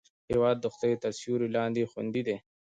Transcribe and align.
هېواد 0.31 0.57
د 0.61 0.65
خدای 0.73 0.93
تر 1.03 1.11
سیوري 1.19 1.47
لاندې 1.55 1.89
خوندي 1.91 2.21
دی. 2.27 2.37